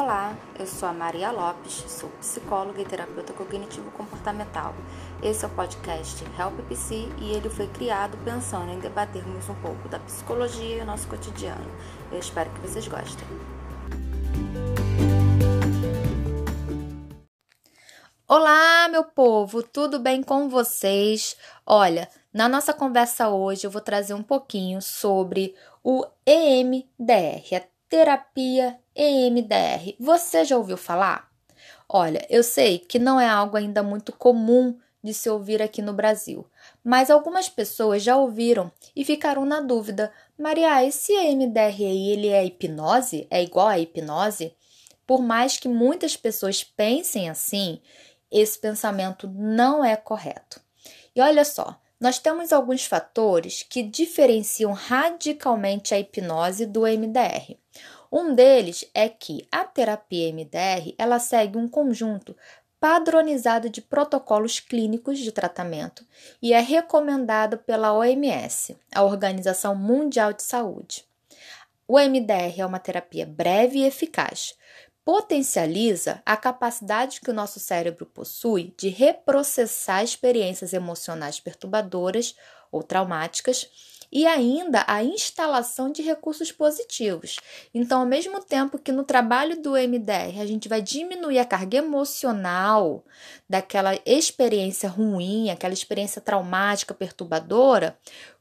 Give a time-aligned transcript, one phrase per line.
[0.00, 4.72] Olá, eu sou a Maria Lopes, sou psicóloga e terapeuta cognitivo-comportamental.
[5.20, 9.88] Esse é o podcast Help PC e ele foi criado pensando em debatermos um pouco
[9.88, 11.68] da psicologia e o nosso cotidiano.
[12.12, 13.26] Eu espero que vocês gostem.
[18.28, 21.36] Olá, meu povo, tudo bem com vocês?
[21.66, 28.78] Olha, na nossa conversa hoje eu vou trazer um pouquinho sobre o EMDR, a terapia
[28.94, 29.96] EMDR.
[29.98, 31.30] Você já ouviu falar?
[31.88, 35.92] Olha, eu sei que não é algo ainda muito comum de se ouvir aqui no
[35.92, 36.44] Brasil,
[36.84, 42.44] mas algumas pessoas já ouviram e ficaram na dúvida: Maria, esse EMDR aí, ele é
[42.44, 43.26] hipnose?
[43.30, 44.54] É igual a hipnose?
[45.06, 47.80] Por mais que muitas pessoas pensem assim,
[48.30, 50.60] esse pensamento não é correto.
[51.16, 57.56] E olha só, nós temos alguns fatores que diferenciam radicalmente a hipnose do MDR.
[58.10, 62.36] Um deles é que a terapia MDR ela segue um conjunto
[62.80, 66.06] padronizado de protocolos clínicos de tratamento
[66.40, 71.04] e é recomendado pela OMS, a Organização Mundial de Saúde.
[71.86, 74.54] O MDR é uma terapia breve e eficaz,
[75.08, 82.36] potencializa a capacidade que o nosso cérebro possui de reprocessar experiências emocionais perturbadoras
[82.70, 83.70] ou traumáticas
[84.10, 87.36] e ainda a instalação de recursos positivos.
[87.74, 91.78] Então, ao mesmo tempo que no trabalho do MDR a gente vai diminuir a carga
[91.78, 93.04] emocional
[93.48, 97.98] daquela experiência ruim, aquela experiência traumática, perturbadora,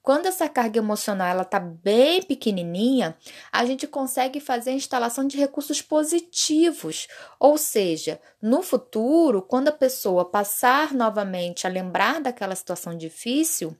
[0.08, 3.18] quando essa carga emocional ela tá bem pequenininha,
[3.52, 9.74] a gente consegue fazer a instalação de recursos positivos, ou seja, no futuro, quando a
[9.74, 13.76] pessoa passar novamente a lembrar daquela situação difícil,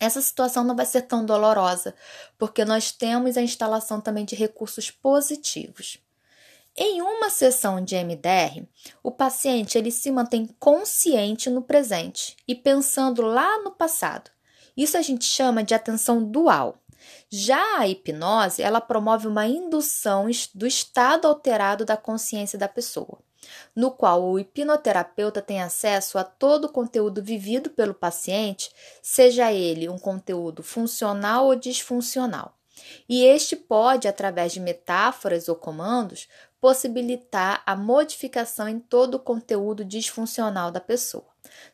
[0.00, 1.94] essa situação não vai ser tão dolorosa,
[2.38, 5.98] porque nós temos a instalação também de recursos positivos.
[6.76, 8.64] Em uma sessão de MDR,
[9.02, 14.30] o paciente ele se mantém consciente no presente e pensando lá no passado.
[14.76, 16.80] Isso a gente chama de atenção dual.
[17.28, 23.18] Já a hipnose, ela promove uma indução do estado alterado da consciência da pessoa
[23.74, 28.70] no qual o hipnoterapeuta tem acesso a todo o conteúdo vivido pelo paciente,
[29.02, 32.54] seja ele um conteúdo funcional ou disfuncional.
[33.08, 36.28] E este pode, através de metáforas ou comandos,
[36.60, 41.26] possibilitar a modificação em todo o conteúdo disfuncional da pessoa.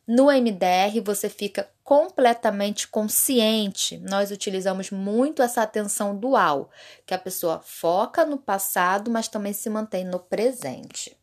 [0.07, 3.99] No MDR, você fica completamente consciente.
[3.99, 6.71] Nós utilizamos muito essa atenção dual,
[7.07, 11.17] que a pessoa foca no passado, mas também se mantém no presente.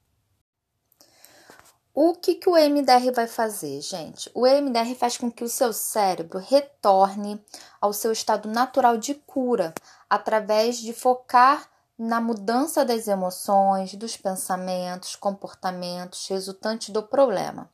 [1.94, 4.31] O que, que o MDR vai fazer, gente?
[4.34, 7.44] O MDR faz com que o seu cérebro retorne
[7.81, 9.74] ao seu estado natural de cura
[10.09, 11.69] através de focar
[12.00, 17.69] na mudança das emoções, dos pensamentos, comportamentos resultantes do problema.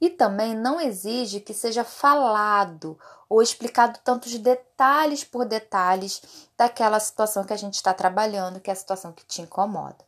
[0.00, 2.96] E também não exige que seja falado
[3.28, 6.22] ou explicado tantos detalhes por detalhes
[6.56, 10.07] daquela situação que a gente está trabalhando, que é a situação que te incomoda.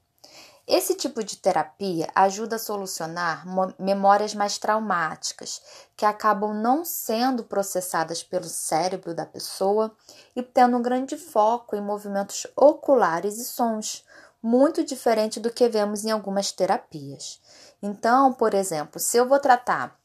[0.73, 3.45] Esse tipo de terapia ajuda a solucionar
[3.77, 5.61] memórias mais traumáticas,
[5.97, 9.91] que acabam não sendo processadas pelo cérebro da pessoa
[10.37, 14.05] e tendo um grande foco em movimentos oculares e sons,
[14.41, 17.41] muito diferente do que vemos em algumas terapias.
[17.83, 19.99] Então, por exemplo, se eu vou tratar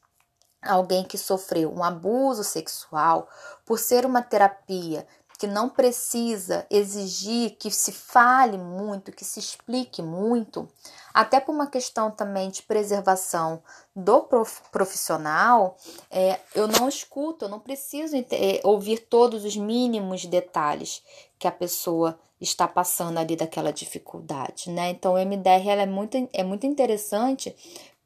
[0.60, 3.28] alguém que sofreu um abuso sexual,
[3.64, 10.00] por ser uma terapia que não precisa exigir que se fale muito, que se explique
[10.00, 10.68] muito,
[11.12, 13.62] até por uma questão também de preservação
[13.94, 14.26] do
[14.72, 15.76] profissional,
[16.10, 21.02] é, eu não escuto, eu não preciso é, ouvir todos os mínimos detalhes
[21.38, 24.90] que a pessoa está passando ali daquela dificuldade, né?
[24.90, 27.54] Então, o MDR é, muito, é muito interessante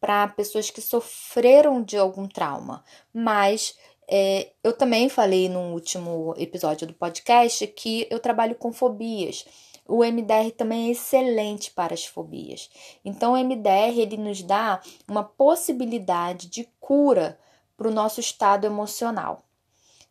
[0.01, 3.77] para pessoas que sofreram de algum trauma, mas
[4.11, 9.47] é, eu também falei no último episódio do podcast que eu trabalho com fobias.
[9.87, 12.69] O MDR também é excelente para as fobias.
[13.05, 17.39] Então, o MDR ele nos dá uma possibilidade de cura
[17.77, 19.45] para o nosso estado emocional.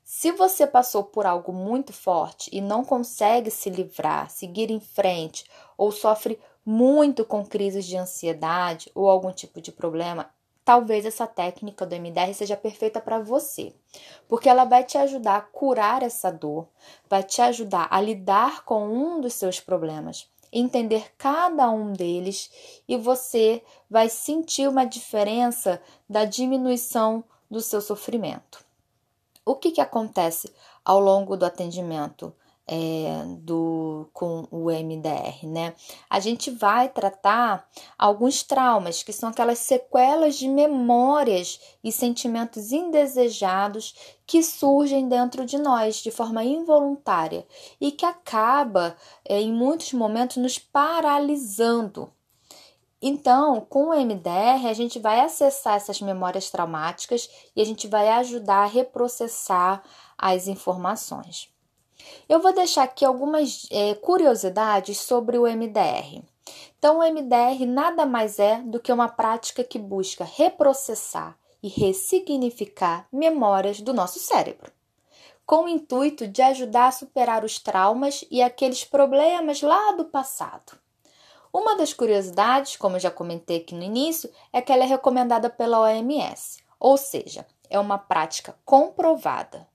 [0.03, 5.43] Se você passou por algo muito forte e não consegue se livrar, seguir em frente,
[5.77, 10.29] ou sofre muito com crises de ansiedade ou algum tipo de problema,
[10.69, 13.73] talvez essa técnica do MDR seja perfeita para você,
[14.27, 16.67] porque ela vai te ajudar a curar essa dor,
[17.09, 22.51] vai te ajudar a lidar com um dos seus problemas, entender cada um deles
[22.87, 28.63] e você vai sentir uma diferença da diminuição do seu sofrimento.
[29.43, 30.53] O que, que acontece
[30.85, 32.31] ao longo do atendimento
[32.71, 35.73] é, do, com o MDR, né?
[36.07, 37.67] A gente vai tratar
[37.97, 45.57] alguns traumas, que são aquelas sequelas de memórias e sentimentos indesejados que surgem dentro de
[45.57, 47.43] nós de forma involuntária
[47.81, 48.95] e que acaba,
[49.25, 52.13] é, em muitos momentos, nos paralisando.
[53.01, 58.09] Então, com o MDR, a gente vai acessar essas memórias traumáticas e a gente vai
[58.09, 59.81] ajudar a reprocessar
[60.15, 61.49] as informações.
[62.27, 66.23] Eu vou deixar aqui algumas é, curiosidades sobre o MDR.
[66.77, 73.07] Então, o MDR nada mais é do que uma prática que busca reprocessar e ressignificar
[73.11, 74.71] memórias do nosso cérebro,
[75.45, 80.79] com o intuito de ajudar a superar os traumas e aqueles problemas lá do passado.
[81.51, 85.49] Uma das curiosidades, como eu já comentei aqui no início, é que ela é recomendada
[85.49, 89.67] pela OMS, ou seja, é uma prática comprovada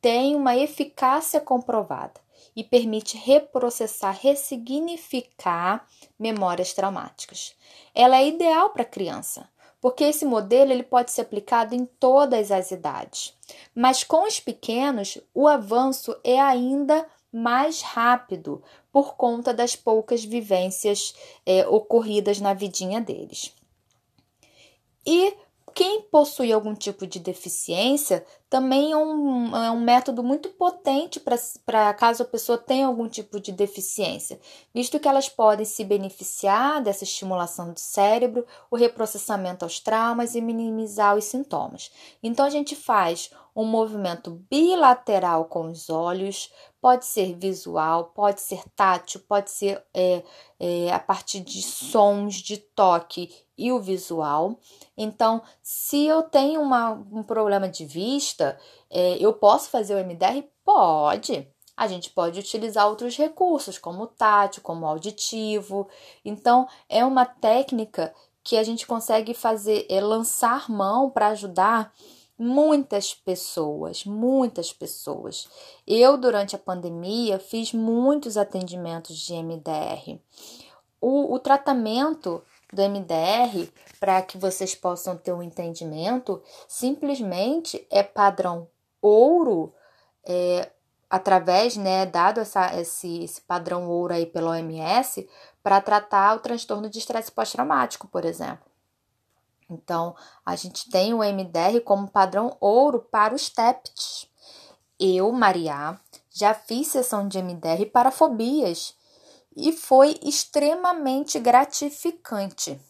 [0.00, 2.20] tem uma eficácia comprovada
[2.54, 5.86] e permite reprocessar, ressignificar
[6.18, 7.54] memórias traumáticas.
[7.94, 9.48] Ela é ideal para criança,
[9.80, 13.36] porque esse modelo ele pode ser aplicado em todas as idades.
[13.74, 21.14] Mas com os pequenos, o avanço é ainda mais rápido por conta das poucas vivências
[21.44, 23.54] é, ocorridas na vidinha deles.
[25.06, 25.34] E
[25.74, 31.92] quem possui algum tipo de deficiência também é um, é um método muito potente para
[31.94, 34.40] caso a pessoa tenha algum tipo de deficiência,
[34.74, 40.40] visto que elas podem se beneficiar dessa estimulação do cérebro, o reprocessamento aos traumas e
[40.40, 41.90] minimizar os sintomas.
[42.22, 46.48] Então a gente faz um movimento bilateral com os olhos,
[46.80, 50.22] pode ser visual, pode ser tátil, pode ser é,
[50.60, 54.56] é, a partir de sons, de toque e o visual.
[54.96, 58.37] Então, se eu tenho uma, um problema de vista,
[58.90, 60.44] é, eu posso fazer o MDR?
[60.64, 61.48] Pode.
[61.76, 65.88] A gente pode utilizar outros recursos, como o tátil, como o auditivo.
[66.24, 68.12] Então, é uma técnica
[68.42, 71.92] que a gente consegue fazer, é lançar mão para ajudar
[72.38, 75.48] muitas pessoas, muitas pessoas.
[75.86, 80.20] Eu, durante a pandemia, fiz muitos atendimentos de MDR.
[81.00, 88.68] O, o tratamento do MDR, para que vocês possam ter um entendimento, simplesmente é padrão
[89.00, 89.72] ouro,
[90.24, 90.70] é,
[91.08, 95.28] através, né, dado essa, esse, esse padrão ouro aí pela OMS,
[95.62, 98.68] para tratar o transtorno de estresse pós-traumático, por exemplo.
[99.70, 104.26] Então, a gente tem o MDR como padrão ouro para os TEPTs.
[104.98, 105.98] Eu, Maria,
[106.30, 108.97] já fiz sessão de MDR para fobias
[109.58, 112.80] e foi extremamente gratificante.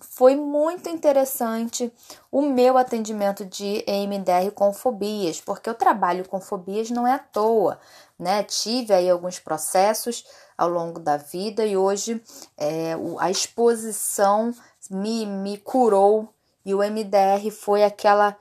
[0.00, 1.92] Foi muito interessante
[2.30, 7.18] o meu atendimento de MDR com fobias, porque eu trabalho com fobias não é à
[7.18, 7.78] toa,
[8.18, 8.42] né?
[8.44, 10.24] Tive aí alguns processos
[10.56, 12.22] ao longo da vida e hoje
[12.56, 14.54] é, a exposição
[14.90, 16.32] me, me curou
[16.64, 18.36] e o MDR foi aquela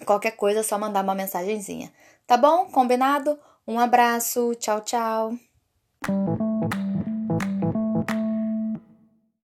[0.05, 1.91] Qualquer coisa é só mandar uma mensagenzinha.
[2.27, 2.67] Tá bom?
[2.67, 3.39] Combinado?
[3.67, 5.33] Um abraço, tchau, tchau.